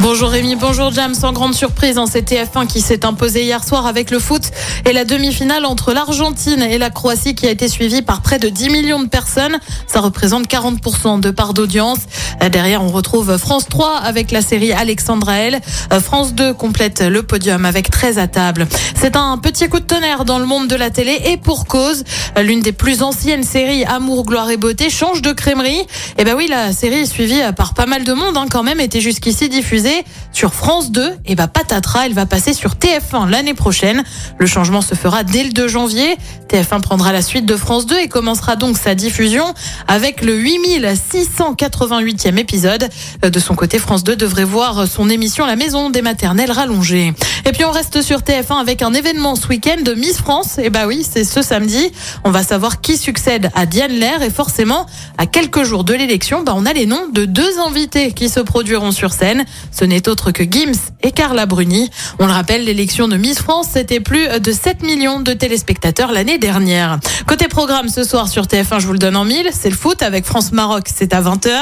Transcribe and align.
Bonjour 0.00 0.28
Rémi, 0.28 0.56
bonjour 0.56 0.92
Jam. 0.92 1.14
Sans 1.14 1.32
grande 1.32 1.54
surprise, 1.54 1.96
en 1.96 2.04
CTF1 2.04 2.66
qui 2.66 2.82
s'est 2.82 3.06
imposé 3.06 3.44
hier 3.44 3.64
soir 3.64 3.86
avec 3.86 4.10
le 4.10 4.18
foot 4.18 4.42
et 4.84 4.92
la 4.92 5.06
demi-finale 5.06 5.64
entre 5.64 5.94
l'Argentine 5.94 6.60
et 6.60 6.76
la 6.76 6.90
Croatie 6.90 7.34
qui 7.34 7.46
a 7.46 7.50
été 7.50 7.66
suivie 7.66 8.02
par 8.02 8.20
près 8.20 8.38
de 8.38 8.50
10 8.50 8.68
millions 8.68 9.02
de 9.02 9.08
personnes. 9.08 9.58
Ça 9.86 10.00
représente 10.00 10.48
40% 10.48 11.20
de 11.20 11.30
part 11.30 11.54
d'audience. 11.54 12.00
Euh, 12.42 12.50
Derrière, 12.50 12.82
on 12.82 12.88
retrouve 12.88 13.38
France 13.38 13.68
3 13.70 13.96
avec 13.96 14.32
la 14.32 14.42
série 14.42 14.70
Alexandra 14.72 15.38
L. 15.38 15.60
Euh, 15.92 15.98
France 15.98 16.34
2 16.34 16.52
complète 16.52 17.00
le 17.00 17.22
podium 17.22 17.64
avec 17.64 17.90
13 17.90 18.18
à 18.18 18.26
table. 18.26 18.68
C'est 18.94 19.16
un 19.16 19.38
petit 19.38 19.66
coup 19.68 19.80
de 19.80 19.86
tonnerre 19.86 20.26
dans 20.26 20.38
le 20.38 20.46
monde 20.46 20.68
de 20.68 20.76
la 20.76 20.90
télé 20.90 21.18
et 21.24 21.38
pour 21.38 21.64
cause. 21.66 22.04
Euh, 22.36 22.42
L'une 22.42 22.60
des 22.60 22.72
plus 22.72 23.02
anciennes 23.02 23.44
séries 23.44 23.84
Amour, 23.86 24.26
gloire 24.26 24.50
et 24.50 24.58
beauté 24.58 24.90
change 24.90 25.22
de 25.22 25.32
crémerie. 25.32 25.86
Et 26.18 26.24
ben 26.24 26.34
oui, 26.36 26.48
la 26.48 26.74
série 26.74 27.06
suivie 27.06 27.40
par 27.56 27.72
pas 27.72 27.86
mal 27.86 28.04
de 28.04 28.12
monde 28.12 28.36
hein, 28.36 28.46
quand 28.50 28.62
même, 28.62 28.78
était 28.78 29.00
jusqu'ici 29.00 29.48
diffusée 29.48 29.85
sur 30.32 30.54
France 30.54 30.90
2. 30.90 31.16
Et 31.26 31.34
ben 31.34 31.48
patatras, 31.48 32.06
elle 32.06 32.14
va 32.14 32.26
passer 32.26 32.52
sur 32.52 32.74
TF1 32.74 33.28
l'année 33.28 33.54
prochaine. 33.54 34.04
Le 34.38 34.46
changement 34.46 34.80
se 34.80 34.94
fera 34.94 35.24
dès 35.24 35.44
le 35.44 35.50
2 35.50 35.68
janvier. 35.68 36.16
TF1 36.48 36.80
prendra 36.80 37.12
la 37.12 37.22
suite 37.22 37.46
de 37.46 37.56
France 37.56 37.86
2 37.86 37.98
et 37.98 38.08
commencera 38.08 38.56
donc 38.56 38.78
sa 38.78 38.94
diffusion 38.94 39.44
avec 39.88 40.22
le 40.22 40.38
8688e 40.38 42.38
épisode. 42.38 42.88
Euh, 43.24 43.30
De 43.30 43.38
son 43.38 43.54
côté, 43.54 43.78
France 43.78 44.04
2 44.04 44.16
devrait 44.16 44.44
voir 44.44 44.86
son 44.86 45.10
émission 45.10 45.46
La 45.46 45.56
Maison 45.56 45.90
des 45.90 46.02
maternelles 46.02 46.52
rallongée. 46.52 47.14
Et 47.48 47.52
puis 47.52 47.64
on 47.64 47.70
reste 47.70 48.02
sur 48.02 48.22
TF1 48.22 48.58
avec 48.58 48.82
un 48.82 48.92
événement 48.92 49.36
ce 49.36 49.46
week-end 49.46 49.80
de 49.80 49.94
Miss 49.94 50.16
France. 50.16 50.58
Et 50.58 50.68
bah 50.68 50.88
oui, 50.88 51.06
c'est 51.08 51.22
ce 51.22 51.42
samedi. 51.42 51.92
On 52.24 52.32
va 52.32 52.42
savoir 52.42 52.80
qui 52.80 52.96
succède 52.96 53.50
à 53.54 53.66
Diane 53.66 53.92
Lair 53.92 54.20
et 54.22 54.30
forcément, 54.30 54.84
à 55.16 55.26
quelques 55.26 55.62
jours 55.62 55.84
de 55.84 55.94
l'élection, 55.94 56.42
bah 56.42 56.54
on 56.56 56.66
a 56.66 56.72
les 56.72 56.86
noms 56.86 57.06
de 57.12 57.24
deux 57.24 57.60
invités 57.60 58.10
qui 58.10 58.28
se 58.28 58.40
produiront 58.40 58.90
sur 58.90 59.12
scène. 59.12 59.44
Ce 59.70 59.84
n'est 59.84 60.08
autre 60.08 60.32
que 60.32 60.42
Gims 60.42 60.74
et 61.04 61.12
Carla 61.12 61.46
Bruni. 61.46 61.88
On 62.18 62.26
le 62.26 62.32
rappelle, 62.32 62.64
l'élection 62.64 63.06
de 63.06 63.16
Miss 63.16 63.38
France, 63.38 63.68
c'était 63.74 64.00
plus 64.00 64.26
de 64.40 64.50
7 64.50 64.82
millions 64.82 65.20
de 65.20 65.32
téléspectateurs 65.32 66.10
l'année 66.10 66.38
dernière. 66.38 66.98
Côté 67.28 67.46
programme 67.46 67.88
ce 67.88 68.02
soir 68.02 68.26
sur 68.26 68.46
TF1, 68.46 68.80
je 68.80 68.88
vous 68.88 68.92
le 68.92 68.98
donne 68.98 69.14
en 69.14 69.24
mille, 69.24 69.50
c'est 69.52 69.70
le 69.70 69.76
foot 69.76 70.02
avec 70.02 70.24
France-Maroc, 70.24 70.88
c'est 70.92 71.14
à 71.14 71.22
20h. 71.22 71.52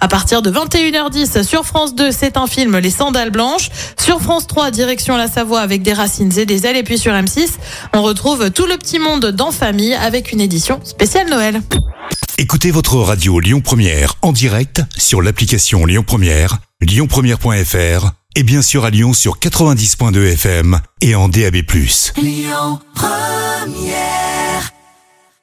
À 0.00 0.08
partir 0.08 0.42
de 0.42 0.50
21h10 0.50 1.44
sur 1.44 1.64
France 1.64 1.94
2, 1.94 2.10
c'est 2.10 2.36
un 2.36 2.46
film 2.46 2.76
Les 2.76 2.90
Sandales 2.90 3.30
Blanches. 3.30 3.70
Sur 3.98 4.20
France 4.20 4.46
3, 4.46 4.70
direction 4.70 5.16
la 5.16 5.29
Savoie 5.30 5.60
avec 5.60 5.82
des 5.82 5.92
racines 5.92 6.36
et 6.38 6.46
des 6.46 6.66
ailes. 6.66 6.76
Et 6.76 6.82
puis 6.82 6.98
sur 6.98 7.12
M6, 7.12 7.48
on 7.94 8.02
retrouve 8.02 8.50
tout 8.50 8.66
le 8.66 8.76
petit 8.76 8.98
monde 8.98 9.26
dans 9.26 9.52
famille 9.52 9.94
avec 9.94 10.32
une 10.32 10.40
édition 10.40 10.80
spéciale 10.84 11.28
Noël. 11.30 11.62
Écoutez 12.38 12.70
votre 12.70 12.96
radio 12.96 13.38
Lyon 13.38 13.60
Première 13.60 14.14
en 14.22 14.32
direct 14.32 14.82
sur 14.96 15.20
l'application 15.20 15.84
Lyon 15.84 16.04
Première, 16.06 16.58
lyonpremière.fr 16.80 18.12
et 18.36 18.42
bien 18.42 18.62
sûr 18.62 18.84
à 18.84 18.90
Lyon 18.90 19.12
sur 19.12 19.38
90.2 19.38 20.32
FM 20.32 20.80
et 21.00 21.14
en 21.14 21.28
DAB+. 21.28 21.56
Lyon 22.16 22.80
Première 22.94 24.29